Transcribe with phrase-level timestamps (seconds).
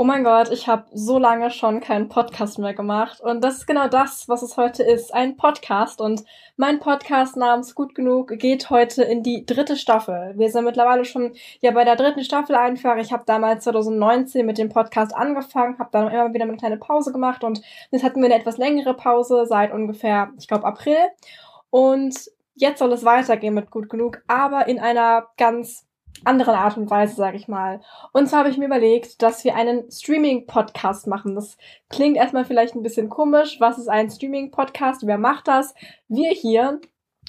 [0.00, 3.20] Oh mein Gott, ich habe so lange schon keinen Podcast mehr gemacht.
[3.20, 6.00] Und das ist genau das, was es heute ist, ein Podcast.
[6.00, 6.24] Und
[6.56, 10.32] mein Podcast namens Gut genug geht heute in die dritte Staffel.
[10.38, 12.96] Wir sind mittlerweile schon ja bei der dritten Staffel einfach.
[12.96, 17.12] Ich habe damals 2019 mit dem Podcast angefangen, habe dann immer wieder eine kleine Pause
[17.12, 17.44] gemacht.
[17.44, 17.60] Und
[17.90, 20.96] jetzt hatten wir eine etwas längere Pause seit ungefähr, ich glaube April.
[21.68, 22.16] Und
[22.54, 25.89] jetzt soll es weitergehen mit Gut genug, aber in einer ganz
[26.24, 27.80] anderen Art und Weise, sage ich mal.
[28.12, 31.34] Und zwar habe ich mir überlegt, dass wir einen Streaming-Podcast machen.
[31.34, 31.56] Das
[31.88, 33.56] klingt erstmal vielleicht ein bisschen komisch.
[33.60, 35.06] Was ist ein Streaming-Podcast?
[35.06, 35.74] Wer macht das?
[36.08, 36.80] Wir hier.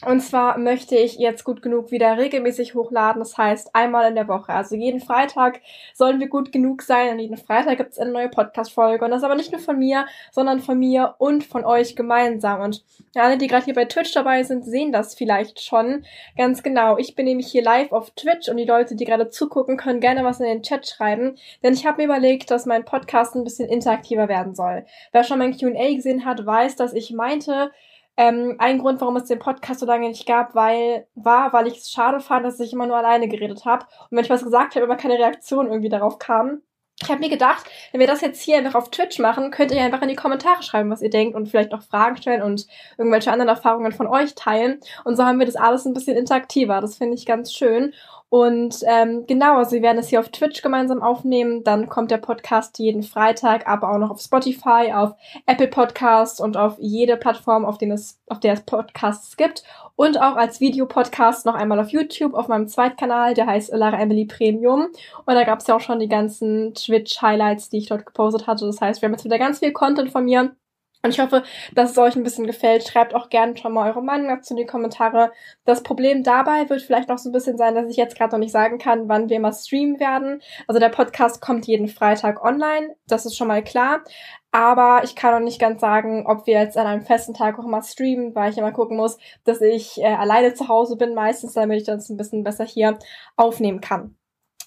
[0.03, 3.19] Und zwar möchte ich jetzt gut genug wieder regelmäßig hochladen.
[3.19, 4.51] Das heißt einmal in der Woche.
[4.51, 5.61] Also jeden Freitag
[5.93, 7.11] sollen wir gut genug sein.
[7.11, 9.05] Und jeden Freitag gibt es eine neue Podcast-Folge.
[9.05, 12.61] Und das aber nicht nur von mir, sondern von mir und von euch gemeinsam.
[12.61, 12.83] Und
[13.15, 16.03] alle, die gerade hier bei Twitch dabei sind, sehen das vielleicht schon
[16.35, 16.97] ganz genau.
[16.97, 20.23] Ich bin nämlich hier live auf Twitch und die Leute, die gerade zugucken, können gerne
[20.23, 21.35] was in den Chat schreiben.
[21.61, 24.83] Denn ich habe mir überlegt, dass mein Podcast ein bisschen interaktiver werden soll.
[25.11, 27.71] Wer schon mein Q&A gesehen hat, weiß, dass ich meinte,
[28.17, 31.77] ähm, ein Grund, warum es den Podcast so lange nicht gab, weil, war, weil ich
[31.77, 33.85] es schade fand, dass ich immer nur alleine geredet habe.
[34.09, 36.61] Und wenn ich was gesagt habe, immer keine Reaktion irgendwie darauf kam.
[37.01, 39.81] Ich habe mir gedacht, wenn wir das jetzt hier einfach auf Twitch machen, könnt ihr
[39.81, 43.31] einfach in die Kommentare schreiben, was ihr denkt und vielleicht auch Fragen stellen und irgendwelche
[43.31, 44.79] anderen Erfahrungen von euch teilen.
[45.03, 46.79] Und so haben wir das alles ein bisschen interaktiver.
[46.79, 47.93] Das finde ich ganz schön.
[48.31, 51.65] Und ähm, genau, also wir werden es hier auf Twitch gemeinsam aufnehmen.
[51.65, 55.15] Dann kommt der Podcast jeden Freitag, aber auch noch auf Spotify, auf
[55.47, 59.65] Apple Podcasts und auf jede Plattform, auf, denen es, auf der es Podcasts gibt.
[59.97, 64.23] Und auch als Videopodcast noch einmal auf YouTube, auf meinem Zweitkanal, der heißt Lara Emily
[64.23, 64.87] Premium.
[65.25, 68.65] Und da gab es ja auch schon die ganzen Twitch-Highlights, die ich dort gepostet hatte.
[68.65, 70.55] Das heißt, wir haben jetzt wieder ganz viel Content von mir
[71.03, 72.87] und ich hoffe, dass es euch ein bisschen gefällt.
[72.87, 75.31] Schreibt auch gerne schon mal eure Meinung dazu in die Kommentare.
[75.65, 78.39] Das Problem dabei wird vielleicht noch so ein bisschen sein, dass ich jetzt gerade noch
[78.39, 80.41] nicht sagen kann, wann wir mal streamen werden.
[80.67, 82.95] Also der Podcast kommt jeden Freitag online.
[83.07, 84.03] Das ist schon mal klar.
[84.51, 87.65] Aber ich kann noch nicht ganz sagen, ob wir jetzt an einem festen Tag auch
[87.65, 91.53] mal streamen, weil ich immer gucken muss, dass ich äh, alleine zu Hause bin meistens,
[91.53, 92.99] damit ich das ein bisschen besser hier
[93.37, 94.17] aufnehmen kann.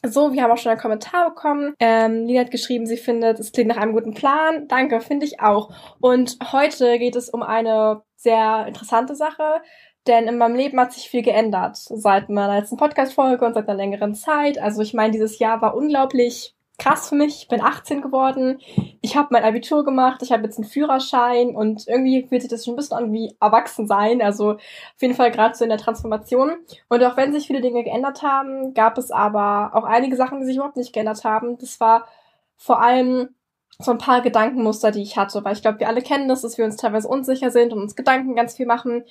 [0.06, 1.74] So, wir haben auch schon einen Kommentar bekommen.
[1.80, 4.68] Ähm, Lina hat geschrieben, sie findet, es klingt nach einem guten Plan.
[4.68, 5.70] Danke, finde ich auch.
[5.98, 9.62] Und heute geht es um eine sehr interessante Sache,
[10.06, 13.78] denn in meinem Leben hat sich viel geändert seit meiner letzten Podcast-Folge und seit einer
[13.78, 14.58] längeren Zeit.
[14.58, 17.42] Also ich meine, dieses Jahr war unglaublich krass für mich.
[17.42, 18.60] Ich bin 18 geworden.
[19.00, 20.22] Ich habe mein Abitur gemacht.
[20.22, 23.36] Ich habe jetzt einen Führerschein und irgendwie fühlt sich das schon ein bisschen an wie
[23.40, 24.20] erwachsen sein.
[24.20, 26.52] Also auf jeden Fall gerade so in der Transformation.
[26.88, 30.46] Und auch wenn sich viele Dinge geändert haben, gab es aber auch einige Sachen, die
[30.46, 31.58] sich überhaupt nicht geändert haben.
[31.58, 32.06] Das war
[32.56, 33.30] vor allem
[33.78, 36.58] so ein paar Gedankenmuster, die ich hatte, weil ich glaube, wir alle kennen das, dass
[36.58, 39.04] wir uns teilweise unsicher sind und uns Gedanken ganz viel machen.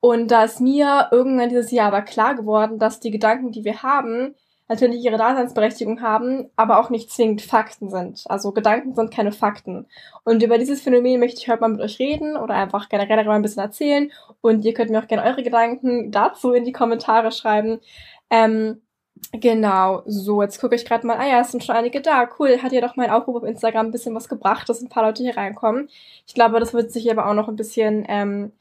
[0.00, 3.82] Und da ist mir irgendwann dieses Jahr aber klar geworden, dass die Gedanken, die wir
[3.82, 4.34] haben,
[4.68, 8.24] natürlich ihre Daseinsberechtigung haben, aber auch nicht zwingend Fakten sind.
[8.28, 9.86] Also Gedanken sind keine Fakten.
[10.24, 13.34] Und über dieses Phänomen möchte ich heute mal mit euch reden oder einfach generell darüber
[13.34, 14.10] ein bisschen erzählen.
[14.40, 17.80] Und ihr könnt mir auch gerne eure Gedanken dazu in die Kommentare schreiben.
[18.30, 18.80] Ähm,
[19.32, 22.28] Genau, so, jetzt gucke ich gerade mal, ah ja, es sind schon einige da.
[22.38, 25.04] Cool, hat ja doch mein Aufruf auf Instagram ein bisschen was gebracht, dass ein paar
[25.04, 25.88] Leute hier reinkommen.
[26.26, 28.52] Ich glaube, das wird sich aber auch noch ein bisschen ähm,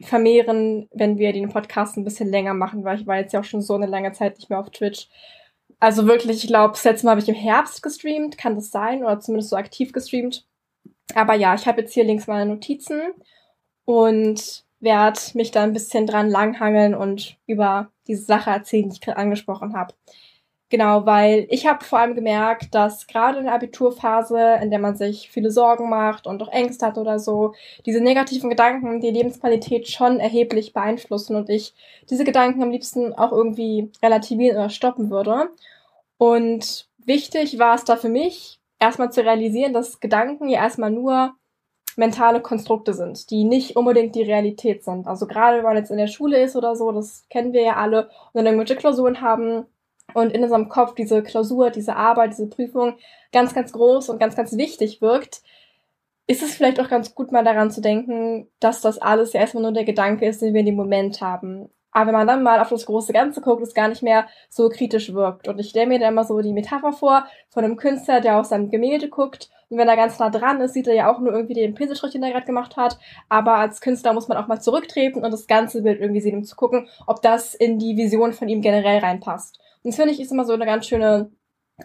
[0.00, 3.44] vermehren, wenn wir den Podcast ein bisschen länger machen, weil ich war jetzt ja auch
[3.44, 5.08] schon so eine lange Zeit nicht mehr auf Twitch.
[5.80, 9.04] Also wirklich, ich glaube, das letzte Mal habe ich im Herbst gestreamt, kann das sein,
[9.04, 10.46] oder zumindest so aktiv gestreamt.
[11.14, 13.00] Aber ja, ich habe jetzt hier links meine Notizen
[13.84, 19.00] und werde mich da ein bisschen dran langhangeln und über diese Sache erzählen, die ich
[19.00, 19.94] gerade angesprochen habe.
[20.68, 24.96] Genau, weil ich habe vor allem gemerkt, dass gerade in der Abiturphase, in der man
[24.96, 27.54] sich viele Sorgen macht und auch Ängste hat oder so,
[27.84, 31.72] diese negativen Gedanken die Lebensqualität schon erheblich beeinflussen und ich
[32.10, 35.50] diese Gedanken am liebsten auch irgendwie relativieren oder stoppen würde.
[36.18, 41.34] Und wichtig war es da für mich, erstmal zu realisieren, dass Gedanken ja erstmal nur
[41.96, 45.06] mentale Konstrukte sind, die nicht unbedingt die Realität sind.
[45.06, 47.76] Also gerade wenn man jetzt in der Schule ist oder so, das kennen wir ja
[47.76, 49.66] alle, und dann irgendwelche Klausuren haben,
[50.16, 52.94] und in unserem Kopf diese Klausur, diese Arbeit, diese Prüfung
[53.32, 55.42] ganz, ganz groß und ganz, ganz wichtig wirkt,
[56.26, 59.62] ist es vielleicht auch ganz gut, mal daran zu denken, dass das alles ja erstmal
[59.62, 61.68] nur der Gedanke ist, den wir in dem Moment haben.
[61.92, 64.70] Aber wenn man dann mal auf das große Ganze guckt, es gar nicht mehr so
[64.70, 65.48] kritisch wirkt.
[65.48, 68.46] Und ich stelle mir da immer so die Metapher vor von einem Künstler, der auf
[68.46, 69.50] sein Gemälde guckt.
[69.68, 72.12] Und wenn er ganz nah dran ist, sieht er ja auch nur irgendwie den Pinselstrich,
[72.12, 72.98] den er gerade gemacht hat.
[73.28, 76.44] Aber als Künstler muss man auch mal zurücktreten und das ganze Bild irgendwie sehen, um
[76.44, 79.60] zu gucken, ob das in die Vision von ihm generell reinpasst.
[79.86, 81.30] Das finde ich ist immer so eine ganz schöne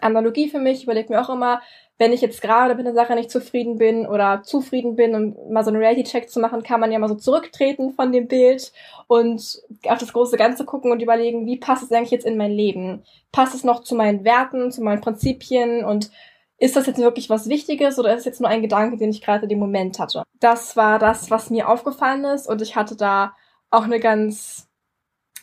[0.00, 0.78] Analogie für mich.
[0.78, 1.60] Ich überlege mir auch immer,
[1.98, 5.62] wenn ich jetzt gerade mit einer Sache nicht zufrieden bin oder zufrieden bin und mal
[5.62, 8.72] so einen Reality-Check zu machen, kann man ja mal so zurücktreten von dem Bild
[9.06, 12.50] und auf das große Ganze gucken und überlegen, wie passt es eigentlich jetzt in mein
[12.50, 13.04] Leben?
[13.30, 16.10] Passt es noch zu meinen Werten, zu meinen Prinzipien und
[16.58, 19.22] ist das jetzt wirklich was Wichtiges oder ist es jetzt nur ein Gedanke, den ich
[19.22, 20.24] gerade dem Moment hatte?
[20.40, 23.34] Das war das, was mir aufgefallen ist und ich hatte da
[23.70, 24.68] auch eine ganz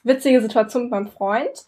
[0.04, 1.66] witzige Situation mit meinem Freund.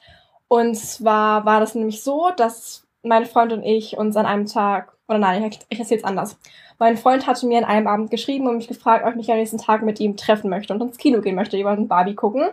[0.51, 4.91] Und zwar war das nämlich so, dass mein Freund und ich uns an einem Tag,
[5.07, 6.37] oder nein, ich, ich erzähle es anders.
[6.77, 9.37] Mein Freund hatte mir an einem Abend geschrieben und mich gefragt, ob ich mich am
[9.37, 11.57] nächsten Tag mit ihm treffen möchte und ins Kino gehen möchte.
[11.63, 12.49] Wollten Barbie gucken.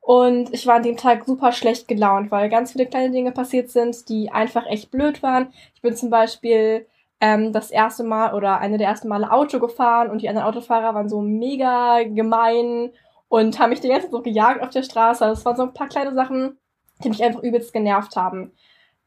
[0.00, 3.70] Und ich war an dem Tag super schlecht gelaunt, weil ganz viele kleine Dinge passiert
[3.70, 5.52] sind, die einfach echt blöd waren.
[5.76, 6.88] Ich bin zum Beispiel
[7.20, 10.96] ähm, das erste Mal oder eine der ersten Male Auto gefahren und die anderen Autofahrer
[10.96, 12.90] waren so mega gemein
[13.28, 15.24] und haben mich die ganze Zeit so gejagt auf der Straße.
[15.24, 16.58] Also es waren so ein paar kleine Sachen,
[17.02, 18.52] die mich einfach übelst genervt haben.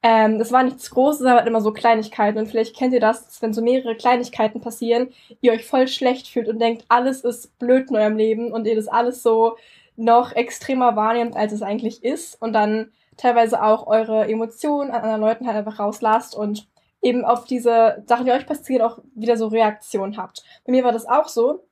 [0.02, 2.38] Ähm, das war nichts Großes, aber immer so Kleinigkeiten.
[2.40, 5.10] Und vielleicht kennt ihr das, wenn so mehrere Kleinigkeiten passieren,
[5.42, 8.76] ihr euch voll schlecht fühlt und denkt, alles ist blöd in eurem Leben und ihr
[8.76, 9.58] das alles so
[9.98, 15.22] noch extremer wahrnehmt, als es eigentlich ist und dann teilweise auch eure Emotionen an anderen
[15.22, 16.68] Leuten halt einfach rauslasst und
[17.02, 20.44] eben auf diese Sachen, die euch passieren, auch wieder so Reaktionen habt.
[20.66, 21.66] Bei mir war das auch so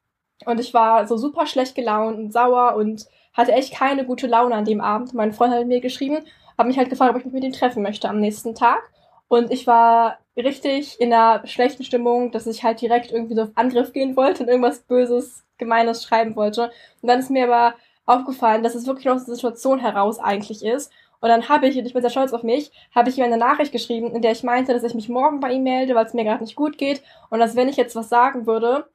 [0.45, 3.05] und ich war so super schlecht gelaunt und sauer und
[3.37, 5.13] hatte echt keine gute Laune an dem Abend.
[5.13, 6.17] Mein Freund hat mir geschrieben,
[6.57, 8.81] hat mich halt gefragt, ob ich mich mit ihm treffen möchte am nächsten Tag
[9.27, 13.51] und ich war richtig in einer schlechten Stimmung, dass ich halt direkt irgendwie so auf
[13.55, 16.71] Angriff gehen wollte und irgendwas Böses, Gemeines schreiben wollte.
[17.01, 17.75] Und dann ist mir aber
[18.05, 20.91] aufgefallen, dass es wirklich aus der Situation heraus eigentlich ist.
[21.19, 23.37] Und dann habe ich, und ich bin sehr stolz auf mich, habe ich ihm eine
[23.37, 26.13] Nachricht geschrieben, in der ich meinte, dass ich mich morgen bei ihm melde, weil es
[26.13, 27.01] mir gerade nicht gut geht.
[27.31, 28.85] Und dass wenn ich jetzt was sagen würde,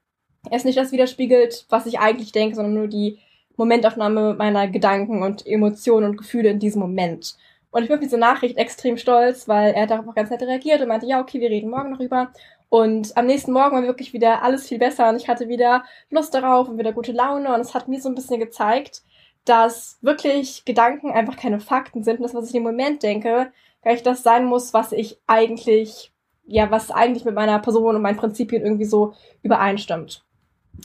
[0.51, 3.19] es nicht das widerspiegelt, was ich eigentlich denke, sondern nur die
[3.57, 7.37] Momentaufnahme meiner Gedanken und Emotionen und Gefühle in diesem Moment.
[7.71, 10.83] Und ich bin auf diese Nachricht extrem stolz, weil er darauf auch ganz nett reagiert
[10.83, 12.33] und meinte, ja, okay, wir reden morgen noch über.
[12.69, 16.33] Und am nächsten Morgen war wirklich wieder alles viel besser und ich hatte wieder Lust
[16.35, 19.03] darauf und wieder gute Laune und es hat mir so ein bisschen gezeigt,
[19.45, 23.53] dass wirklich Gedanken einfach keine Fakten sind und das, was ich im Moment denke,
[23.83, 26.13] gar nicht das sein muss, was ich eigentlich,
[26.47, 30.25] ja, was eigentlich mit meiner Person und meinen Prinzipien irgendwie so übereinstimmt.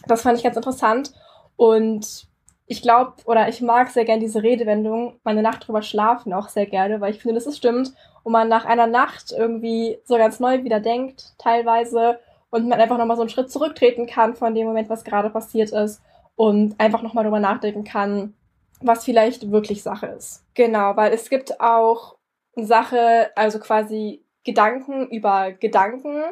[0.07, 1.13] Das fand ich ganz interessant
[1.55, 2.27] und
[2.67, 6.65] ich glaube oder ich mag sehr gern diese Redewendung, meine Nacht drüber schlafen auch sehr
[6.65, 7.93] gerne, weil ich finde, dass es stimmt
[8.23, 12.19] und man nach einer Nacht irgendwie so ganz neu wieder denkt, teilweise,
[12.49, 15.71] und man einfach nochmal so einen Schritt zurücktreten kann von dem Moment, was gerade passiert
[15.71, 16.01] ist
[16.35, 18.33] und einfach nochmal drüber nachdenken kann,
[18.81, 20.45] was vielleicht wirklich Sache ist.
[20.53, 22.15] Genau, weil es gibt auch
[22.55, 26.23] Sache, also quasi Gedanken über Gedanken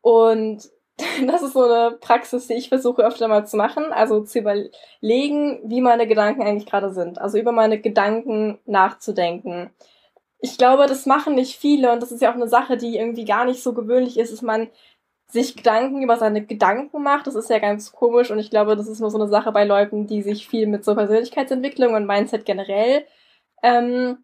[0.00, 0.68] und
[1.26, 5.60] das ist so eine Praxis, die ich versuche öfter mal zu machen, also zu überlegen,
[5.64, 9.70] wie meine Gedanken eigentlich gerade sind, also über meine Gedanken nachzudenken.
[10.40, 13.24] Ich glaube, das machen nicht viele und das ist ja auch eine Sache, die irgendwie
[13.24, 14.68] gar nicht so gewöhnlich ist, dass man
[15.28, 17.26] sich Gedanken über seine Gedanken macht.
[17.26, 19.64] Das ist ja ganz komisch und ich glaube, das ist nur so eine Sache bei
[19.64, 23.06] Leuten, die sich viel mit so Persönlichkeitsentwicklung und Mindset generell
[23.62, 24.18] ähm,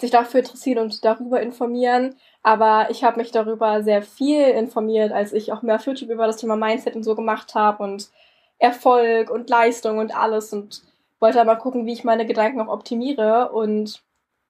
[0.00, 2.16] sich dafür interessieren und darüber informieren.
[2.42, 6.26] Aber ich habe mich darüber sehr viel informiert, als ich auch mehr auf YouTube über
[6.26, 8.10] das Thema Mindset und so gemacht habe und
[8.58, 10.82] Erfolg und Leistung und alles und
[11.20, 14.02] wollte aber gucken, wie ich meine Gedanken auch optimiere und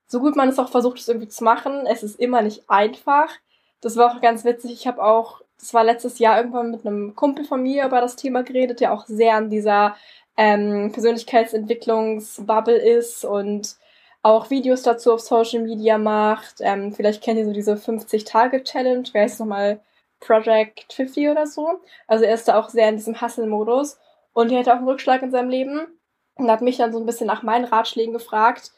[0.06, 3.30] so gut man es auch versucht, es irgendwie zu machen, es ist immer nicht einfach.
[3.80, 4.72] Das war auch ganz witzig.
[4.72, 8.16] Ich habe auch, das war letztes Jahr irgendwann mit einem Kumpel von mir über das
[8.16, 9.96] Thema geredet, der auch sehr an dieser
[10.36, 13.76] ähm, Persönlichkeitsentwicklungsbubble ist und
[14.22, 16.56] auch Videos dazu auf Social Media macht.
[16.60, 19.80] Ähm, vielleicht kennt ihr so diese 50-Tage-Challenge, wer heißt nochmal
[20.20, 21.80] Project 50 oder so.
[22.06, 23.98] Also er ist da auch sehr in diesem Hustle-Modus.
[24.32, 25.80] Und er hatte auch einen Rückschlag in seinem Leben
[26.36, 28.72] und hat mich dann so ein bisschen nach meinen Ratschlägen gefragt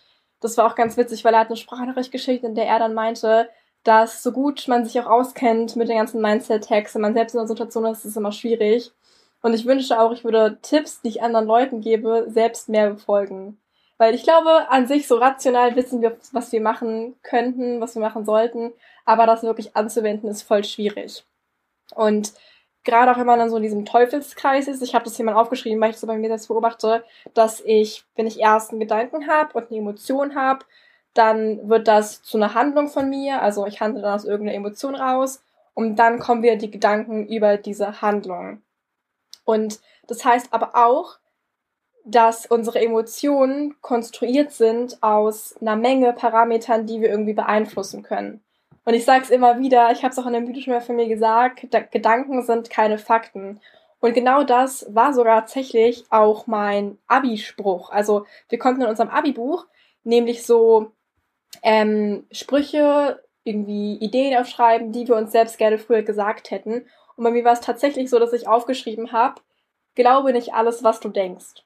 [0.45, 2.93] das war auch ganz witzig, weil er hat eine Sprachnachricht geschickt, in der er dann
[2.93, 3.49] meinte,
[3.83, 7.41] dass so gut man sich auch auskennt mit den ganzen Mindset-Tags, wenn man selbst in
[7.41, 8.93] einer Situation ist, ist es immer schwierig.
[9.41, 13.59] Und ich wünschte auch, ich würde Tipps, die ich anderen Leuten gebe, selbst mehr befolgen.
[13.97, 18.03] Weil ich glaube, an sich so rational wissen wir, was wir machen könnten, was wir
[18.03, 18.73] machen sollten,
[19.05, 21.25] aber das wirklich anzuwenden ist voll schwierig.
[21.95, 22.33] Und
[22.83, 25.35] gerade auch wenn man dann so in diesem Teufelskreis ist, ich habe das hier mal
[25.35, 29.29] aufgeschrieben, weil ich so bei mir selbst beobachte, dass ich, wenn ich erst einen Gedanken
[29.29, 30.65] habe und eine Emotion habe,
[31.15, 34.97] dann wird das zu einer Handlung von mir, also ich handle dann aus irgendeiner Emotion
[34.97, 38.63] raus und dann kommen wieder die Gedanken über diese Handlung.
[39.45, 41.19] Und das heißt aber auch,
[42.05, 48.43] dass unsere Emotionen konstruiert sind aus einer Menge Parametern, die wir irgendwie beeinflussen können.
[48.85, 50.81] Und ich sage es immer wieder, ich habe es auch in dem Video schon mal
[50.81, 53.61] von mir gesagt, Gedanken sind keine Fakten.
[54.01, 57.91] Und genau das war sogar tatsächlich auch mein Abi-Spruch.
[57.91, 59.67] Also wir konnten in unserem Abi-Buch
[60.03, 60.93] nämlich so
[61.63, 66.87] ähm, Sprüche, irgendwie Ideen aufschreiben, die wir uns selbst gerne früher gesagt hätten.
[67.17, 69.41] Und bei mir war es tatsächlich so, dass ich aufgeschrieben habe,
[69.95, 71.65] glaube nicht alles, was du denkst.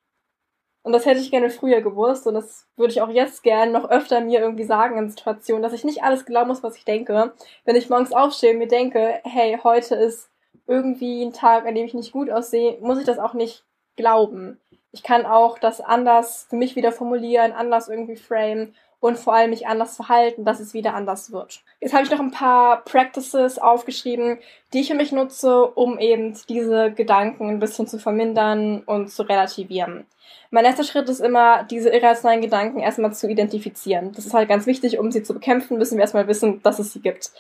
[0.83, 3.91] Und das hätte ich gerne früher gewusst und das würde ich auch jetzt gerne noch
[3.91, 7.33] öfter mir irgendwie sagen in Situationen, dass ich nicht alles glauben muss, was ich denke.
[7.65, 10.31] Wenn ich morgens aufstehe und mir denke, hey, heute ist
[10.67, 13.65] irgendwie ein Tag, an dem ich nicht gut aussehe, muss ich das auch nicht
[13.97, 14.61] glauben.
[14.93, 19.51] Ich kann auch das anders für mich wieder formulieren, anders irgendwie framen und vor allem
[19.51, 21.61] mich anders verhalten, dass es wieder anders wird.
[21.81, 24.39] Jetzt habe ich noch ein paar Practices aufgeschrieben,
[24.73, 29.23] die ich für mich nutze, um eben diese Gedanken ein bisschen zu vermindern und zu
[29.23, 30.07] relativieren.
[30.51, 34.13] Mein erster Schritt ist immer, diese irrationalen Gedanken erstmal zu identifizieren.
[34.13, 36.93] Das ist halt ganz wichtig, um sie zu bekämpfen, müssen wir erstmal wissen, dass es
[36.93, 37.31] sie gibt.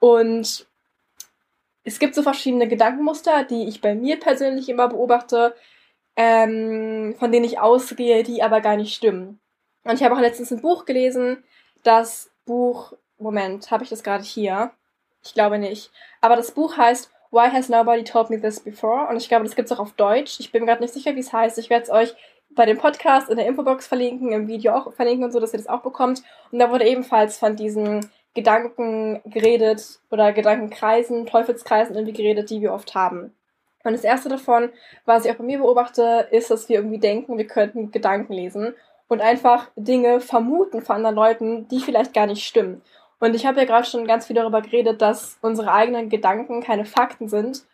[0.00, 0.66] Und
[1.84, 5.54] es gibt so verschiedene Gedankenmuster, die ich bei mir persönlich immer beobachte,
[6.16, 9.40] ähm, von denen ich ausgehe, die aber gar nicht stimmen.
[9.88, 11.42] Und ich habe auch letztens ein Buch gelesen,
[11.82, 14.70] das Buch, Moment, habe ich das gerade hier?
[15.24, 15.90] Ich glaube nicht.
[16.20, 19.08] Aber das Buch heißt Why Has Nobody Told Me This Before?
[19.08, 20.40] Und ich glaube, das gibt es auch auf Deutsch.
[20.40, 21.56] Ich bin gerade nicht sicher, wie es heißt.
[21.56, 22.14] Ich werde es euch
[22.50, 25.58] bei dem Podcast in der Infobox verlinken, im Video auch verlinken und so, dass ihr
[25.58, 26.22] das auch bekommt.
[26.52, 32.74] Und da wurde ebenfalls von diesen Gedanken geredet oder Gedankenkreisen, Teufelskreisen irgendwie geredet, die wir
[32.74, 33.34] oft haben.
[33.84, 34.68] Und das erste davon,
[35.06, 38.74] was ich auch bei mir beobachte, ist, dass wir irgendwie denken, wir könnten Gedanken lesen
[39.08, 42.82] und einfach Dinge vermuten von anderen Leuten, die vielleicht gar nicht stimmen.
[43.20, 46.84] Und ich habe ja gerade schon ganz viel darüber geredet, dass unsere eigenen Gedanken keine
[46.84, 47.64] Fakten sind.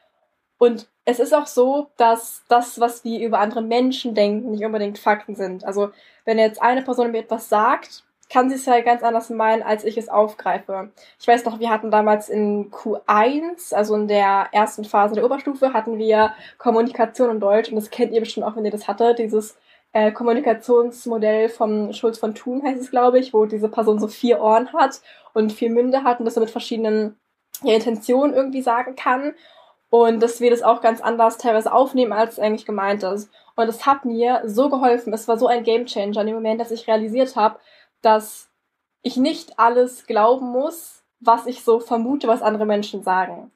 [0.56, 4.98] Und es ist auch so, dass das, was wir über andere Menschen denken, nicht unbedingt
[4.98, 5.64] Fakten sind.
[5.64, 5.90] Also
[6.24, 9.84] wenn jetzt eine Person mir etwas sagt, kann sie es ja ganz anders meinen, als
[9.84, 10.90] ich es aufgreife.
[11.20, 15.74] Ich weiß noch, wir hatten damals in Q1, also in der ersten Phase der Oberstufe,
[15.74, 19.18] hatten wir Kommunikation in Deutsch und das kennt ihr bestimmt auch, wenn ihr das hattet,
[19.18, 19.58] dieses
[19.94, 24.40] äh, Kommunikationsmodell vom Schulz von Thun heißt es, glaube ich, wo diese Person so vier
[24.40, 25.00] Ohren hat
[25.34, 27.16] und vier Münde hat und das so mit verschiedenen
[27.62, 29.34] ja, Intentionen irgendwie sagen kann.
[29.90, 33.30] Und dass wir das auch ganz anders teilweise aufnehmen, als es eigentlich gemeint ist.
[33.54, 35.12] Und es hat mir so geholfen.
[35.12, 37.60] Es war so ein Gamechanger in dem Moment, dass ich realisiert habe,
[38.02, 38.50] dass
[39.02, 43.52] ich nicht alles glauben muss, was ich so vermute, was andere Menschen sagen.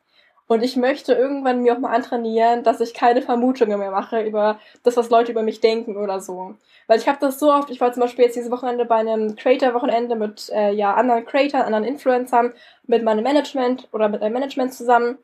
[0.48, 4.58] Und ich möchte irgendwann mir auch mal antrainieren, dass ich keine Vermutungen mehr mache über
[4.82, 6.54] das, was Leute über mich denken oder so.
[6.86, 9.36] Weil ich habe das so oft, ich war zum Beispiel jetzt dieses Wochenende bei einem
[9.36, 12.54] Creator-Wochenende mit äh, ja anderen Creators, anderen Influencern,
[12.86, 15.18] mit meinem Management oder mit einem Management zusammen.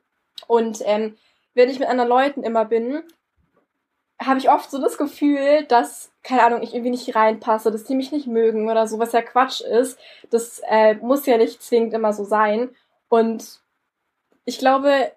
[0.46, 1.16] Und ähm,
[1.54, 3.02] wenn ich mit anderen Leuten immer bin,
[4.20, 7.94] habe ich oft so das Gefühl, dass, keine Ahnung, ich irgendwie nicht reinpasse, dass die
[7.94, 9.98] mich nicht mögen oder so, was ja Quatsch ist.
[10.30, 12.68] Das äh, muss ja nicht zwingend immer so sein.
[13.08, 13.63] Und
[14.44, 15.12] ich glaube,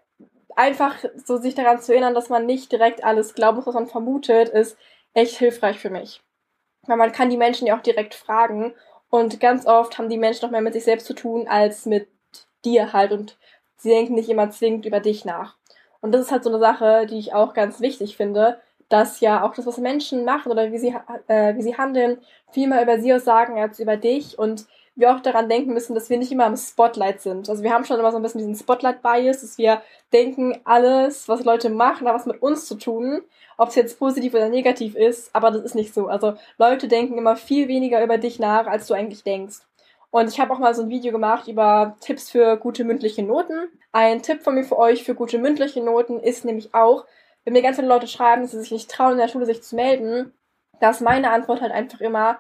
[0.56, 4.50] einfach so sich daran zu erinnern, dass man nicht direkt alles muss, was man vermutet,
[4.50, 4.78] ist
[5.14, 6.22] echt hilfreich für mich.
[6.88, 8.74] Weil man kann die Menschen ja auch direkt fragen
[9.10, 12.08] und ganz oft haben die Menschen noch mehr mit sich selbst zu tun als mit
[12.66, 13.38] dir halt und
[13.78, 15.56] sie denken nicht immer zwingend über dich nach.
[16.02, 19.44] Und das ist halt so eine Sache, die ich auch ganz wichtig finde, dass ja
[19.44, 20.96] auch das, was Menschen machen oder wie sie,
[21.28, 22.20] äh, wie sie handeln,
[22.52, 24.66] viel mehr über sie aus sagen als über dich und
[24.98, 27.50] wir auch daran denken müssen, dass wir nicht immer im Spotlight sind.
[27.50, 31.46] Also wir haben schon immer so ein bisschen diesen Spotlight-Bias, dass wir denken, alles, was
[31.46, 33.22] Leute machen, hat was mit uns zu tun,
[33.58, 36.08] ob es jetzt positiv oder negativ ist, aber das ist nicht so.
[36.08, 39.60] Also Leute denken immer viel weniger über dich nach, als du eigentlich denkst.
[40.10, 43.68] Und ich habe auch mal so ein Video gemacht über Tipps für gute mündliche Noten.
[43.92, 47.06] Ein Tipp von mir für euch für gute mündliche Noten ist nämlich auch,
[47.46, 49.62] wenn mir ganz viele Leute schreiben, dass sie sich nicht trauen, in der Schule sich
[49.62, 50.34] zu melden,
[50.80, 52.40] dass meine Antwort halt einfach immer,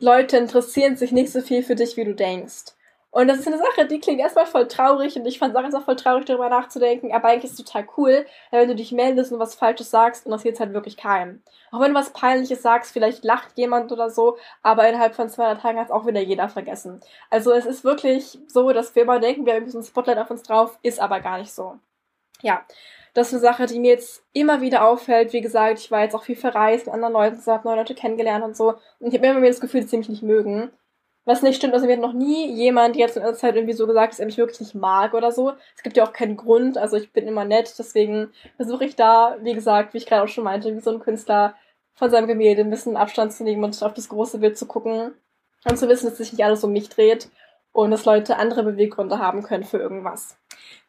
[0.00, 2.66] Leute interessieren sich nicht so viel für dich, wie du denkst.
[3.10, 5.84] Und das ist eine Sache, die klingt erstmal voll traurig und ich fand es auch
[5.84, 9.40] voll traurig, darüber nachzudenken, aber eigentlich ist es total cool, wenn du dich meldest und
[9.40, 11.42] was Falsches sagst und das jetzt halt wirklich keinem.
[11.72, 15.52] Auch wenn du was Peinliches sagst, vielleicht lacht jemand oder so, aber innerhalb von zwei
[15.56, 17.00] Tagen hat es auch wieder jeder vergessen.
[17.28, 20.42] Also es ist wirklich so, dass wir immer denken, wir haben ein Spotlight auf uns
[20.44, 21.78] drauf, ist aber gar nicht so.
[22.42, 22.64] Ja,
[23.14, 25.32] das ist eine Sache, die mir jetzt immer wieder auffällt.
[25.32, 27.94] Wie gesagt, ich war jetzt auch viel verreist mit anderen Leuten, so habe neue Leute
[27.94, 28.74] kennengelernt und so.
[29.00, 30.70] Und ich habe immer wieder das Gefühl, dass sie mich nicht mögen.
[31.24, 33.86] Was nicht stimmt, also mir hat noch nie jemand jetzt in der Zeit irgendwie so
[33.86, 35.52] gesagt, dass er mich wirklich nicht mag oder so.
[35.76, 39.36] Es gibt ja auch keinen Grund, also ich bin immer nett, deswegen versuche ich da,
[39.42, 41.54] wie gesagt, wie ich gerade auch schon meinte, wie so ein Künstler
[41.96, 45.12] von seinem Gemälde ein bisschen Abstand zu nehmen und auf das große Bild zu gucken
[45.68, 47.28] und zu wissen, dass sich nicht alles um mich dreht
[47.82, 50.38] und dass Leute andere Beweggründe haben können für irgendwas.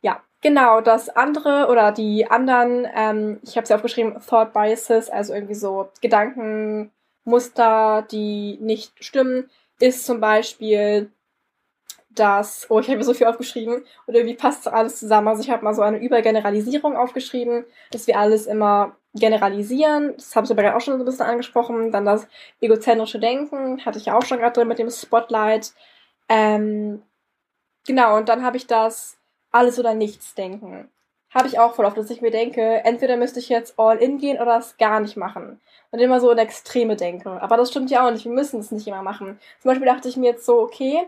[0.01, 5.33] Ja, Genau, das andere oder die anderen, ähm, ich habe sie aufgeschrieben, Thought Biases, also
[5.33, 9.49] irgendwie so Gedankenmuster, die nicht stimmen,
[9.81, 11.11] ist zum Beispiel
[12.09, 15.27] das, oh, ich habe so viel aufgeschrieben und irgendwie passt alles zusammen.
[15.27, 20.13] Also ich habe mal so eine Übergeneralisierung aufgeschrieben, dass wir alles immer generalisieren.
[20.15, 21.91] Das habe ich aber gerade auch schon so ein bisschen angesprochen.
[21.91, 22.27] Dann das
[22.61, 25.73] egozentrische Denken, hatte ich ja auch schon gerade drin mit dem Spotlight.
[26.29, 27.01] Ähm,
[27.85, 29.17] genau, und dann habe ich das
[29.51, 30.89] alles oder nichts denken.
[31.31, 34.17] habe ich auch voll oft, dass ich mir denke, entweder müsste ich jetzt all in
[34.17, 35.59] gehen oder es gar nicht machen.
[35.91, 37.41] Und immer so in Extreme denke.
[37.41, 38.25] Aber das stimmt ja auch nicht.
[38.25, 39.39] Wir müssen es nicht immer machen.
[39.59, 41.07] Zum Beispiel dachte ich mir jetzt so, okay,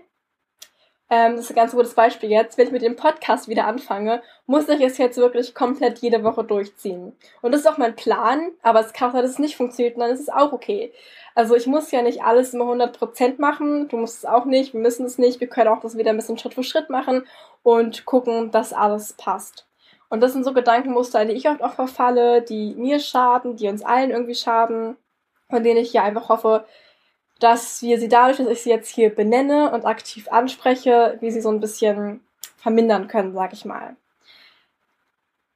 [1.12, 4.24] ähm, das ist ein ganz gutes Beispiel jetzt, wenn ich mit dem Podcast wieder anfange,
[4.46, 7.12] muss ich es jetzt wirklich komplett jede Woche durchziehen.
[7.42, 9.96] Und das ist auch mein Plan, aber es kann auch sein, dass es nicht funktioniert
[9.96, 10.94] und dann ist es auch okay.
[11.36, 14.80] Also ich muss ja nicht alles immer 100% machen, du musst es auch nicht, wir
[14.80, 17.28] müssen es nicht, wir können auch das wieder ein bisschen Schritt für Schritt machen
[17.62, 19.68] und gucken, dass alles passt.
[20.08, 23.84] Und das sind so Gedankenmuster, die ich oft auch verfalle, die mir schaden, die uns
[23.84, 24.96] allen irgendwie schaden,
[25.50, 26.66] von denen ich ja einfach hoffe,
[27.42, 31.42] dass wir sie dadurch, dass ich sie jetzt hier benenne und aktiv anspreche, wie sie
[31.42, 32.22] so ein bisschen
[32.56, 33.96] vermindern können, sag ich mal.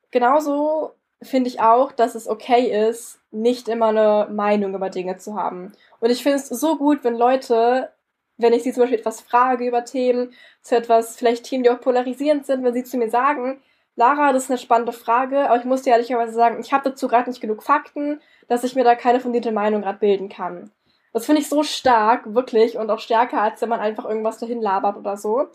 [0.09, 5.35] Genauso finde ich auch, dass es okay ist, nicht immer eine Meinung über Dinge zu
[5.35, 5.73] haben.
[5.99, 7.91] Und ich finde es so gut, wenn Leute,
[8.37, 11.81] wenn ich sie zum Beispiel etwas frage über Themen, zu etwas, vielleicht Themen, die auch
[11.81, 13.61] polarisierend sind, wenn sie zu mir sagen,
[13.95, 17.07] Lara, das ist eine spannende Frage, aber ich muss dir ehrlicherweise sagen, ich habe dazu
[17.07, 20.71] gerade nicht genug Fakten, dass ich mir da keine fundierte Meinung gerade bilden kann.
[21.15, 24.61] Das finde ich so stark, wirklich, und auch stärker, als wenn man einfach irgendwas dahin
[24.61, 25.47] labert oder so.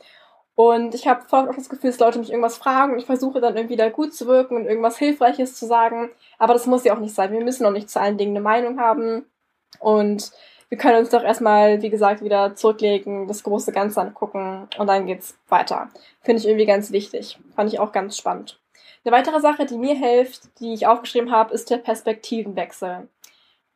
[0.55, 3.43] Und ich habe voll auch das Gefühl, dass Leute mich irgendwas fragen und ich versuche
[3.43, 6.09] dann irgendwie da gut zu wirken und irgendwas Hilfreiches zu sagen.
[6.38, 7.33] Aber das muss ja auch nicht sein.
[7.33, 9.26] Wir müssen auch nicht zu allen Dingen eine Meinung haben.
[9.81, 10.33] Und
[10.71, 15.05] wir können uns doch erstmal, wie gesagt, wieder zurücklegen, das große Ganze angucken und dann
[15.05, 15.90] geht's weiter.
[16.23, 17.38] Finde ich irgendwie ganz wichtig.
[17.55, 18.59] Fand ich auch ganz spannend.
[19.05, 23.09] Eine weitere Sache, die mir hilft, die ich aufgeschrieben habe, ist der Perspektivenwechsel.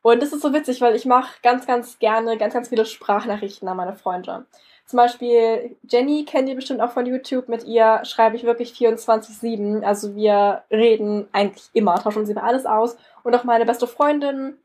[0.05, 3.67] Und das ist so witzig, weil ich mache ganz, ganz gerne ganz, ganz viele Sprachnachrichten
[3.67, 4.45] an meine Freunde.
[4.85, 7.49] Zum Beispiel Jenny kennt ihr bestimmt auch von YouTube.
[7.49, 9.81] Mit ihr schreibe ich wirklich 24-7.
[9.81, 12.97] Also wir reden eigentlich immer, tauschen uns über alles aus.
[13.23, 14.59] Und auch meine beste Freundin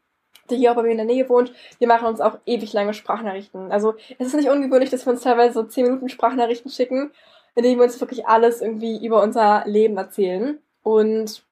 [0.50, 2.92] die hier auch bei mir in der Nähe wohnt, wir machen uns auch ewig lange
[2.92, 3.70] Sprachnachrichten.
[3.70, 7.12] Also es ist nicht ungewöhnlich, dass wir uns teilweise so 10 Minuten Sprachnachrichten schicken,
[7.54, 10.58] in denen wir uns wirklich alles irgendwie über unser Leben erzählen.
[10.82, 11.44] Und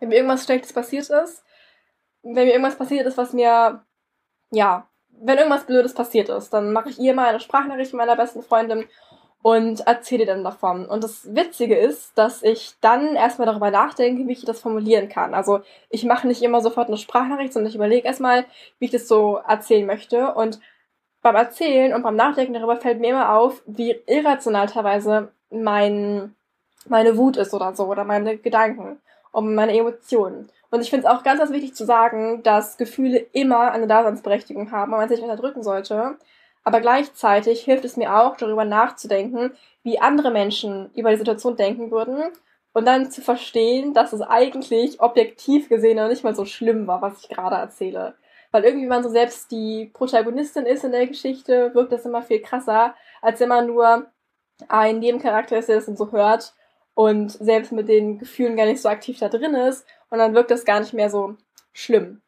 [0.00, 1.44] wenn irgendwas Schlechtes passiert ist,
[2.34, 3.82] wenn mir irgendwas passiert ist, was mir,
[4.50, 8.16] ja, wenn irgendwas Blödes passiert ist, dann mache ich ihr mal eine Sprachnachricht mit meiner
[8.16, 8.84] besten Freundin
[9.42, 10.86] und erzähle dann davon.
[10.86, 15.34] Und das Witzige ist, dass ich dann erstmal darüber nachdenke, wie ich das formulieren kann.
[15.34, 18.44] Also ich mache nicht immer sofort eine Sprachnachricht, sondern ich überlege erstmal,
[18.78, 20.34] wie ich das so erzählen möchte.
[20.34, 20.60] Und
[21.22, 26.34] beim Erzählen und beim Nachdenken darüber fällt mir immer auf, wie irrational teilweise mein,
[26.88, 29.00] meine Wut ist oder so, oder meine Gedanken
[29.36, 30.48] und meine Emotionen.
[30.70, 34.72] Und ich finde es auch ganz, ganz wichtig zu sagen, dass Gefühle immer eine Daseinsberechtigung
[34.72, 36.16] haben und man sich nicht unterdrücken sollte.
[36.64, 41.90] Aber gleichzeitig hilft es mir auch, darüber nachzudenken, wie andere Menschen über die Situation denken
[41.90, 42.32] würden
[42.72, 47.02] und dann zu verstehen, dass es eigentlich objektiv gesehen noch nicht mal so schlimm war,
[47.02, 48.14] was ich gerade erzähle.
[48.52, 52.22] Weil irgendwie, wenn man so selbst die Protagonistin ist in der Geschichte, wirkt das immer
[52.22, 54.06] viel krasser, als wenn man nur
[54.68, 56.54] ein Nebencharakter ist, der das dann so hört
[56.96, 60.50] und selbst mit den Gefühlen gar nicht so aktiv da drin ist und dann wirkt
[60.50, 61.36] das gar nicht mehr so
[61.74, 62.22] schlimm.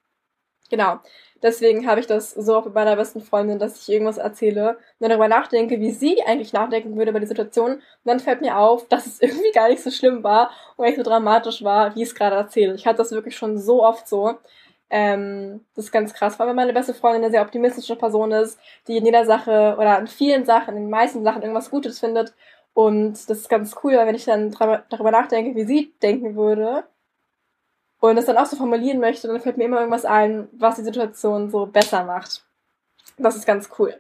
[0.71, 0.99] Genau.
[1.43, 4.77] Deswegen habe ich das so auch mit meiner besten Freundin, dass ich irgendwas erzähle und
[5.01, 7.77] dann darüber nachdenke, wie sie eigentlich nachdenken würde über die Situation.
[7.77, 10.97] Und dann fällt mir auf, dass es irgendwie gar nicht so schlimm war und nicht
[10.97, 12.75] so dramatisch war, wie ich es gerade erzähle.
[12.75, 14.35] Ich hatte das wirklich schon so oft so.
[14.91, 18.99] Ähm, das ist ganz krass, weil meine beste Freundin eine sehr optimistische Person ist, die
[18.99, 22.35] in jeder Sache oder in vielen Sachen, in den meisten Sachen irgendwas Gutes findet.
[22.75, 26.85] Und das ist ganz cool, weil wenn ich dann darüber nachdenke, wie sie denken würde,
[28.01, 30.85] und es dann auch so formulieren möchte, dann fällt mir immer irgendwas ein, was die
[30.85, 32.45] Situation so besser macht.
[33.17, 33.99] Das ist ganz cool.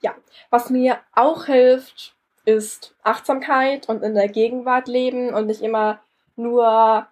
[0.00, 0.14] Ja,
[0.50, 6.00] was mir auch hilft, ist Achtsamkeit und in der Gegenwart leben und nicht immer
[6.36, 7.06] nur,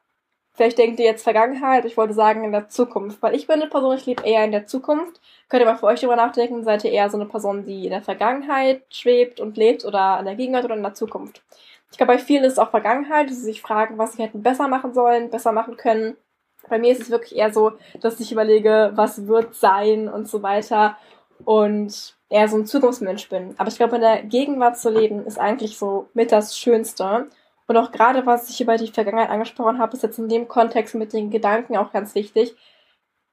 [0.55, 3.71] vielleicht denkt ihr jetzt Vergangenheit, ich wollte sagen in der Zukunft, weil ich bin eine
[3.71, 5.21] Person, ich lebe eher in der Zukunft.
[5.49, 7.91] Könnt ihr mal für euch darüber nachdenken, seid ihr eher so eine Person, die in
[7.91, 11.43] der Vergangenheit schwebt und lebt oder in der Gegenwart oder in der Zukunft?
[11.91, 14.43] Ich glaube, bei vielen ist es auch Vergangenheit, dass sie sich fragen, was sie hätten
[14.43, 16.17] besser machen sollen, besser machen können.
[16.69, 20.43] Bei mir ist es wirklich eher so, dass ich überlege, was wird sein und so
[20.43, 20.97] weiter
[21.45, 23.55] und eher so ein Zukunftsmensch bin.
[23.59, 27.29] Aber ich glaube, in der Gegenwart zu leben ist eigentlich so mit das Schönste.
[27.73, 30.95] Und auch gerade, was ich über die Vergangenheit angesprochen habe, ist jetzt in dem Kontext
[30.95, 32.55] mit den Gedanken auch ganz wichtig,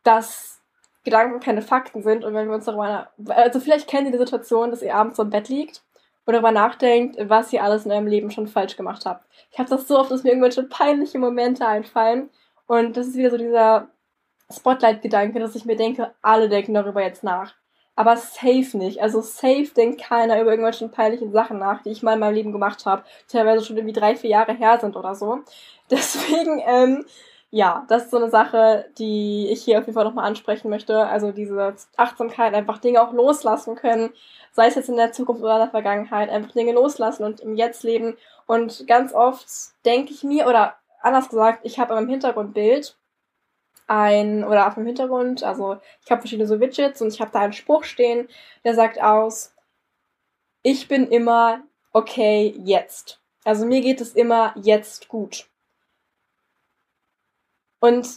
[0.03, 0.61] dass
[1.03, 4.71] Gedanken keine Fakten sind und wenn wir uns darüber, also vielleicht kennt ihr die Situation,
[4.71, 5.83] dass ihr abends so im Bett liegt
[6.23, 9.27] und darüber nachdenkt, was ihr alles in eurem Leben schon falsch gemacht habt.
[9.51, 12.29] Ich habe das so oft, dass mir irgendwelche peinliche Momente einfallen.
[12.65, 13.89] Und das ist wieder so dieser
[14.49, 17.55] Spotlight-Gedanke, dass ich mir denke, alle denken darüber jetzt nach.
[17.99, 19.01] Aber safe nicht.
[19.01, 22.51] Also safe denkt keiner über irgendwelche peinlichen Sachen nach, die ich mal in meinem Leben
[22.53, 23.03] gemacht habe.
[23.27, 25.39] Teilweise schon irgendwie drei, vier Jahre her sind oder so.
[25.91, 27.05] Deswegen, ähm,
[27.51, 31.07] ja, das ist so eine Sache, die ich hier auf jeden Fall nochmal ansprechen möchte.
[31.07, 34.11] Also diese Achtsamkeit, einfach Dinge auch loslassen können
[34.51, 37.55] sei es jetzt in der Zukunft oder in der Vergangenheit, einfach Dinge loslassen und im
[37.55, 38.17] Jetzt leben.
[38.45, 39.45] Und ganz oft
[39.85, 42.97] denke ich mir, oder anders gesagt, ich habe meinem Hintergrundbild
[43.89, 47.39] ein, oder auf dem Hintergrund, also ich habe verschiedene so Widgets und ich habe da
[47.39, 48.29] einen Spruch stehen,
[48.63, 49.53] der sagt aus,
[50.61, 53.21] ich bin immer okay jetzt.
[53.43, 55.47] Also mir geht es immer jetzt gut.
[57.79, 58.07] Und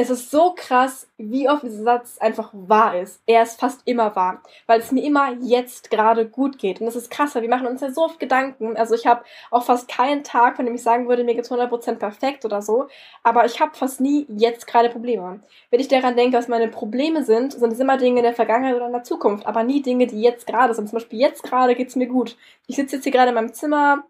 [0.00, 3.20] es ist so krass, wie oft dieser Satz einfach wahr ist.
[3.26, 6.78] Er ist fast immer wahr, weil es mir immer jetzt gerade gut geht.
[6.78, 7.42] Und das ist krasser.
[7.42, 8.76] Wir machen uns ja so oft Gedanken.
[8.76, 11.96] Also ich habe auch fast keinen Tag, von dem ich sagen würde, mir geht's 100%
[11.96, 12.86] perfekt oder so.
[13.24, 15.40] Aber ich habe fast nie jetzt gerade Probleme.
[15.72, 18.76] Wenn ich daran denke, was meine Probleme sind, sind es immer Dinge in der Vergangenheit
[18.76, 19.48] oder in der Zukunft.
[19.48, 20.88] Aber nie Dinge, die jetzt gerade sind.
[20.88, 22.36] Zum Beispiel jetzt gerade geht's mir gut.
[22.68, 24.04] Ich sitze jetzt hier gerade in meinem Zimmer,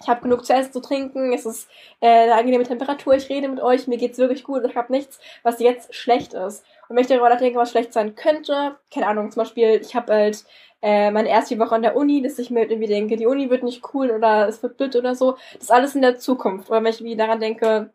[0.00, 1.68] ich habe genug zu essen, zu trinken, es ist
[2.00, 5.20] äh, eine angenehme Temperatur, ich rede mit euch, mir geht's wirklich gut, ich habe nichts,
[5.42, 6.64] was jetzt schlecht ist.
[6.88, 10.12] Und wenn ich darüber nachdenke, was schlecht sein könnte, keine Ahnung, zum Beispiel, ich habe
[10.12, 10.44] halt
[10.82, 13.48] äh, meine erste Woche an der Uni, dass ich mir halt irgendwie denke, die Uni
[13.50, 16.68] wird nicht cool oder es wird blöd oder so, das ist alles in der Zukunft.
[16.68, 17.90] Oder wenn ich wie daran denke,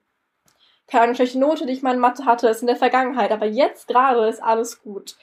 [0.87, 3.45] keine Ahnung, schlechte Note, die ich mal in Mathe hatte, ist in der Vergangenheit, aber
[3.45, 5.17] jetzt gerade ist alles gut.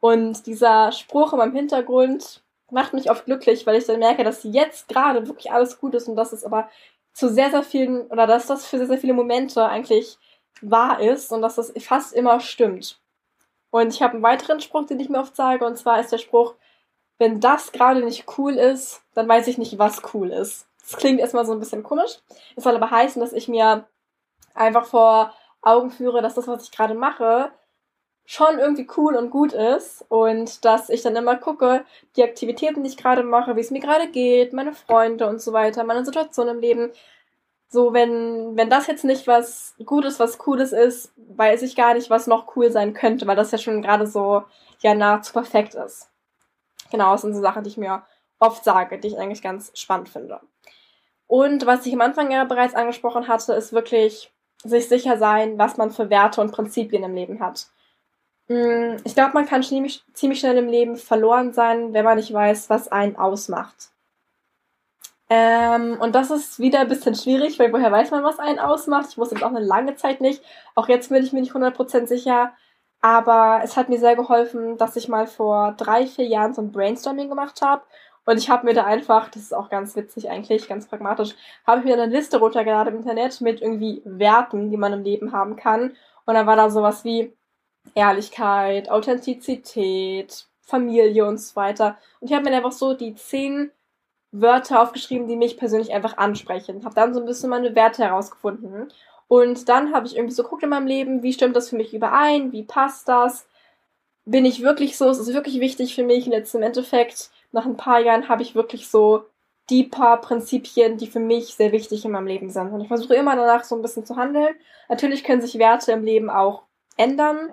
[0.00, 2.42] Und dieser Spruch in meinem Hintergrund,
[2.74, 6.08] macht mich oft glücklich, weil ich dann merke, dass jetzt gerade wirklich alles gut ist
[6.08, 6.68] und dass es aber
[7.14, 10.18] zu sehr, sehr vielen, oder dass das für sehr, sehr viele Momente eigentlich
[10.60, 12.98] wahr ist und dass das fast immer stimmt.
[13.70, 16.18] Und ich habe einen weiteren Spruch, den ich mir oft sage, und zwar ist der
[16.18, 16.54] Spruch,
[17.18, 20.66] wenn das gerade nicht cool ist, dann weiß ich nicht, was cool ist.
[20.80, 22.18] Das klingt erstmal so ein bisschen komisch.
[22.56, 23.86] Es soll aber heißen, dass ich mir
[24.54, 25.32] einfach vor
[25.62, 27.50] Augen führe, dass das, was ich gerade mache,
[28.26, 31.84] schon irgendwie cool und gut ist und dass ich dann immer gucke,
[32.16, 35.52] die Aktivitäten, die ich gerade mache, wie es mir gerade geht, meine Freunde und so
[35.52, 36.90] weiter, meine Situation im Leben.
[37.68, 42.08] So, wenn, wenn das jetzt nicht was Gutes, was Cooles ist, weiß ich gar nicht,
[42.08, 44.44] was noch cool sein könnte, weil das ja schon gerade so,
[44.80, 46.08] ja, nahezu perfekt ist.
[46.90, 48.04] Genau, das sind so Sachen, die ich mir
[48.38, 50.40] oft sage, die ich eigentlich ganz spannend finde.
[51.26, 54.32] Und was ich am Anfang ja bereits angesprochen hatte, ist wirklich
[54.62, 57.66] sich sicher sein, was man für Werte und Prinzipien im Leben hat.
[58.48, 60.04] Mm, ich glaube, man kann ziemlich,
[60.38, 63.90] schnell im Leben verloren sein, wenn man nicht weiß, was einen ausmacht.
[65.30, 69.08] Ähm, und das ist wieder ein bisschen schwierig, weil woher weiß man, was einen ausmacht?
[69.10, 70.42] Ich wusste es auch eine lange Zeit nicht.
[70.74, 72.52] Auch jetzt bin ich mir nicht 100% sicher.
[73.00, 76.72] Aber es hat mir sehr geholfen, dass ich mal vor drei, vier Jahren so ein
[76.72, 77.82] Brainstorming gemacht habe.
[78.26, 81.34] Und ich habe mir da einfach, das ist auch ganz witzig eigentlich, ganz pragmatisch,
[81.66, 85.32] habe ich mir eine Liste runtergeladen im Internet mit irgendwie Werten, die man im Leben
[85.32, 85.96] haben kann.
[86.24, 87.34] Und dann war da sowas wie,
[87.94, 91.98] Ehrlichkeit, Authentizität, Familie und so weiter.
[92.20, 93.70] Und ich habe mir einfach so die zehn
[94.32, 96.84] Wörter aufgeschrieben, die mich persönlich einfach ansprechen.
[96.84, 98.88] Habe dann so ein bisschen meine Werte herausgefunden.
[99.28, 101.94] Und dann habe ich irgendwie so geguckt in meinem Leben, wie stimmt das für mich
[101.94, 103.46] überein, wie passt das?
[104.24, 106.26] Bin ich wirklich so, ist es wirklich wichtig für mich?
[106.26, 109.24] Und jetzt im Endeffekt, nach ein paar Jahren, habe ich wirklich so
[109.70, 112.72] die paar Prinzipien, die für mich sehr wichtig in meinem Leben sind.
[112.72, 114.54] Und ich versuche immer danach so ein bisschen zu handeln.
[114.88, 116.62] Natürlich können sich Werte im Leben auch
[116.96, 117.52] ändern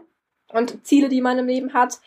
[0.53, 1.99] und Ziele, die man im Leben hat.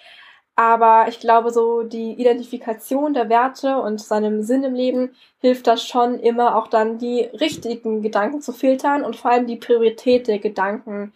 [0.57, 5.85] Aber ich glaube, so die Identifikation der Werte und seinem Sinn im Leben hilft das
[5.85, 10.39] schon immer auch dann die richtigen Gedanken zu filtern und vor allem die Priorität der
[10.39, 11.13] Gedanken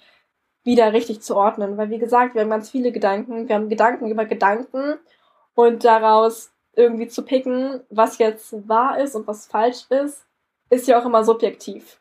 [0.65, 1.77] wieder richtig zu ordnen.
[1.77, 3.49] Weil wie gesagt, wir haben ganz viele Gedanken.
[3.49, 4.99] Wir haben Gedanken über Gedanken
[5.55, 10.27] und daraus irgendwie zu picken, was jetzt wahr ist und was falsch ist,
[10.71, 12.01] ist ja auch immer subjektiv.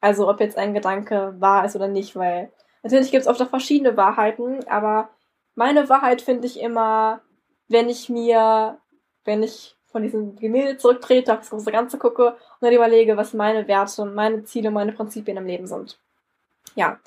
[0.00, 2.50] Also ob jetzt ein Gedanke wahr ist oder nicht, weil
[2.84, 5.08] Natürlich gibt es oft auch verschiedene Wahrheiten, aber
[5.54, 7.22] meine Wahrheit finde ich immer,
[7.66, 8.78] wenn ich mir,
[9.24, 13.32] wenn ich von diesem Gemälde zurücktrete, auf das große Ganze gucke und dann überlege, was
[13.32, 15.98] meine Werte, meine Ziele, meine Prinzipien im Leben sind.
[16.74, 16.98] Ja.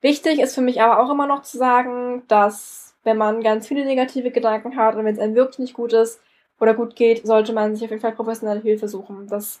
[0.00, 3.84] Wichtig ist für mich aber auch immer noch zu sagen, dass wenn man ganz viele
[3.84, 6.20] negative Gedanken hat und wenn es einem wirklich nicht gut ist
[6.60, 9.26] oder gut geht, sollte man sich auf jeden Fall professionelle Hilfe suchen.
[9.26, 9.60] Das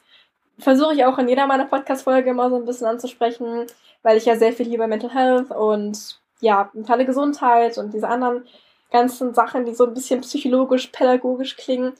[0.58, 3.66] versuche ich auch in jeder meiner Podcast-Folge immer so ein bisschen anzusprechen,
[4.02, 8.46] weil ich ja sehr viel bei Mental Health und ja, mentale Gesundheit und diese anderen
[8.90, 11.94] ganzen Sachen, die so ein bisschen psychologisch, pädagogisch klingen.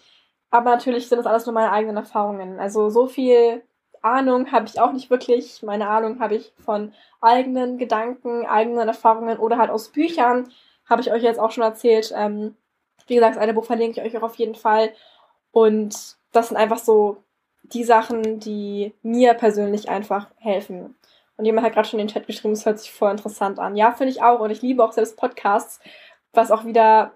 [0.51, 2.61] Aber natürlich sind das alles nur meine eigenen Erfahrungen.
[2.61, 3.63] Also so viel
[4.03, 5.63] Ahnung habe ich auch nicht wirklich.
[5.63, 10.49] Meine Ahnung habe ich von eigenen Gedanken, eigenen Erfahrungen oder halt aus Büchern.
[10.89, 12.13] Habe ich euch jetzt auch schon erzählt.
[12.17, 12.57] Ähm,
[13.07, 14.93] wie gesagt, das eine Buch verlinke ich euch auch auf jeden Fall.
[15.51, 17.17] Und das sind einfach so
[17.73, 20.97] die Sachen, die mir persönlich einfach helfen.
[21.37, 23.77] Und jemand hat gerade schon in den Chat geschrieben, es hört sich voll interessant an.
[23.77, 24.41] Ja, finde ich auch.
[24.41, 25.81] Und ich liebe auch selbst Podcasts,
[26.33, 27.13] was auch wieder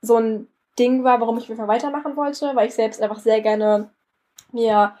[0.00, 3.90] so ein Ding war, warum ich Fall weitermachen wollte, weil ich selbst einfach sehr gerne
[4.52, 4.96] mir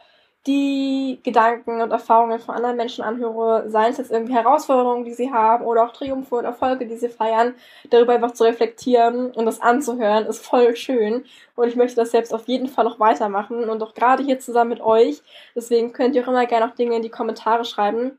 [0.46, 5.32] die Gedanken und Erfahrungen von anderen Menschen anhöre, seien es jetzt irgendwie Herausforderungen, die sie
[5.32, 7.54] haben oder auch Triumphe und Erfolge, die sie feiern,
[7.90, 11.24] darüber einfach zu reflektieren und das anzuhören, ist voll schön.
[11.56, 14.70] Und ich möchte das selbst auf jeden Fall noch weitermachen und auch gerade hier zusammen
[14.70, 15.20] mit euch.
[15.54, 18.18] Deswegen könnt ihr auch immer gerne auch Dinge in die Kommentare schreiben,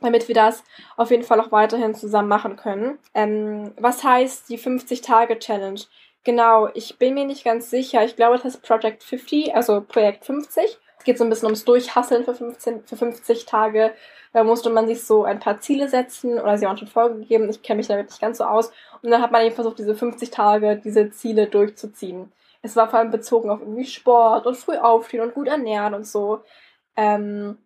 [0.00, 0.62] damit wir das
[0.96, 2.98] auf jeden Fall auch weiterhin zusammen machen können.
[3.14, 5.80] Ähm, was heißt die 50-Tage-Challenge?
[6.24, 8.04] Genau, ich bin mir nicht ganz sicher.
[8.04, 10.78] Ich glaube, das heißt Project 50, also Projekt 50.
[11.02, 13.92] Es geht so ein bisschen ums Durchhasseln für, 15, für 50 Tage.
[14.32, 17.50] Da musste man sich so ein paar Ziele setzen oder sie waren schon vorgegeben.
[17.50, 18.70] Ich kenne mich damit nicht ganz so aus.
[19.02, 22.30] Und dann hat man eben versucht, diese 50 Tage, diese Ziele durchzuziehen.
[22.62, 26.06] Es war vor allem bezogen auf irgendwie Sport und früh aufstehen und gut ernähren und
[26.06, 26.42] so.
[26.96, 27.58] Ähm,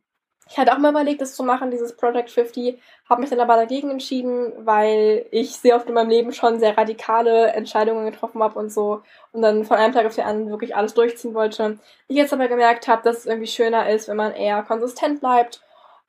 [0.49, 3.57] ich hatte auch mal überlegt, das zu machen, dieses Project 50, habe mich dann aber
[3.57, 8.59] dagegen entschieden, weil ich sehr oft in meinem Leben schon sehr radikale Entscheidungen getroffen habe
[8.59, 11.79] und so und dann von einem Tag auf den anderen wirklich alles durchziehen wollte.
[12.07, 15.63] Ich jetzt aber gemerkt habe, dass es irgendwie schöner ist, wenn man eher konsistent bleibt,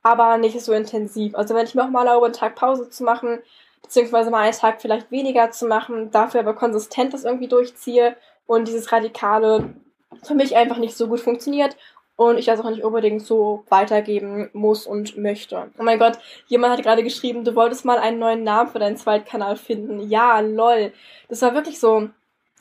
[0.04, 1.36] aber nicht so intensiv.
[1.36, 3.39] Also wenn ich mir auch mal erlaube, einen Tag Pause zu machen,
[3.82, 8.67] beziehungsweise mal einen Tag vielleicht weniger zu machen, dafür aber konsistent das irgendwie durchziehe und
[8.67, 9.73] dieses Radikale
[10.23, 11.76] für mich einfach nicht so gut funktioniert
[12.17, 15.69] und ich das auch nicht unbedingt so weitergeben muss und möchte.
[15.80, 18.97] Oh mein Gott, jemand hat gerade geschrieben, du wolltest mal einen neuen Namen für deinen
[18.97, 20.10] Zweitkanal finden.
[20.10, 20.91] Ja, lol.
[21.30, 22.10] Das war wirklich so,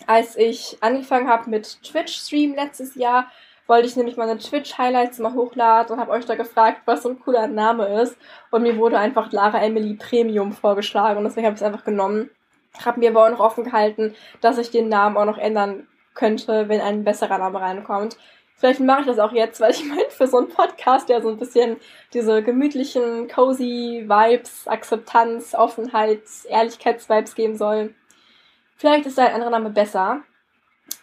[0.06, 3.30] als ich angefangen habe mit Twitch-Stream letztes Jahr,
[3.66, 7.18] wollte ich nämlich meine Twitch-Highlights mal hochladen und habe euch da gefragt, was so ein
[7.18, 8.16] cooler Name ist.
[8.50, 12.30] Und mir wurde einfach Lara Emily Premium vorgeschlagen und deswegen habe ich es einfach genommen.
[12.84, 16.68] Habe mir aber auch noch offen gehalten, dass ich den Namen auch noch ändern könnte,
[16.68, 18.18] wenn ein besserer Name reinkommt.
[18.56, 21.28] Vielleicht mache ich das auch jetzt, weil ich meine, für so einen Podcast, der so
[21.28, 21.76] ein bisschen
[22.14, 27.94] diese gemütlichen, cozy Vibes, Akzeptanz, Offenheit, Ehrlichkeitsvibes geben soll.
[28.76, 30.22] Vielleicht ist da ein anderer Name besser.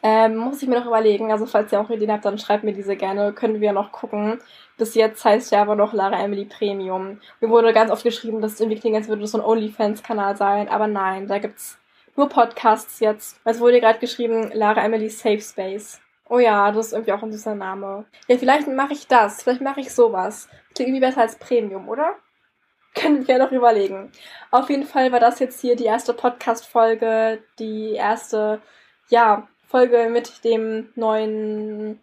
[0.02, 1.32] Ähm, muss ich mir noch überlegen.
[1.32, 3.34] Also, falls ihr auch Ideen habt, dann schreibt mir diese gerne.
[3.34, 4.40] Können wir noch gucken.
[4.78, 7.20] Bis jetzt heißt ja aber noch Lara Emily Premium.
[7.40, 10.36] Mir wurde ganz oft geschrieben, dass es irgendwie klingt, als würde das so ein OnlyFans-Kanal
[10.38, 10.70] sein.
[10.70, 11.78] Aber nein, da gibt's
[12.16, 13.40] nur Podcasts jetzt.
[13.46, 16.03] Es wurde gerade geschrieben, Lara Emily Safe Space.
[16.34, 18.06] Oh ja, das ist irgendwie auch ein süßer Name.
[18.28, 19.44] Ja, vielleicht mache ich das.
[19.44, 20.50] Vielleicht mache ich sowas.
[20.74, 22.16] Klingt irgendwie besser als Premium, oder?
[22.96, 24.12] Können wir ja noch überlegen.
[24.50, 28.64] Auf jeden Fall war das jetzt hier die erste Podcast-Folge, die erste,
[29.10, 32.02] ja, Folge mit dem neuen,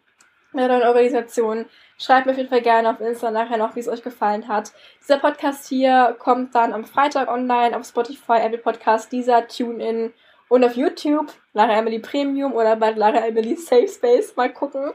[0.52, 1.66] mit der neuen Organisation.
[1.98, 4.70] Schreibt mir auf jeden Fall gerne auf Insta nachher noch, wie es euch gefallen hat.
[5.02, 10.12] Dieser Podcast hier kommt dann am Freitag online auf Spotify, Apple Podcast, dieser TuneIn
[10.50, 14.92] und auf YouTube, Lara Emily Premium oder bei Lara Emily Safe Space, mal gucken.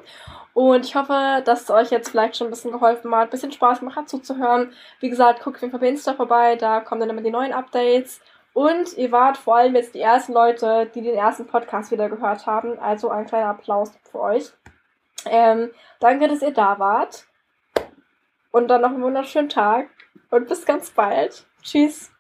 [0.54, 3.54] Und ich hoffe, dass es euch jetzt vielleicht schon ein bisschen geholfen hat, ein bisschen
[3.54, 4.74] Spaß macht hat zuzuhören.
[5.00, 7.54] Wie gesagt, guckt auf jeden Fall bei Insta vorbei, da kommen dann immer die neuen
[7.54, 8.20] Updates.
[8.54, 12.46] Und ihr wart vor allem jetzt die ersten Leute, die den ersten Podcast wieder gehört
[12.46, 12.78] haben.
[12.80, 14.52] Also ein kleiner Applaus für euch.
[15.26, 17.26] Ähm, danke, dass ihr da wart.
[18.52, 19.88] Und dann noch einen wunderschönen Tag.
[20.32, 21.46] Und bis ganz bald.
[21.64, 22.15] Tschüss.